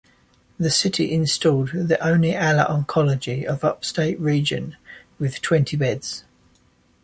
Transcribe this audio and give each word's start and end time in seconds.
The 0.57 0.71
city 0.71 1.11
installed 1.13 1.73
the 1.73 1.99
only 2.03 2.31
Ala 2.31 2.65
Oncology 2.67 3.45
of 3.45 3.63
upstate 3.63 4.19
region, 4.19 4.75
with 5.19 5.41
twenty 5.43 5.77
beds. 5.77 6.23